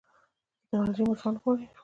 [0.69, 1.65] ټیکنالوژي مو ژوند ژغوري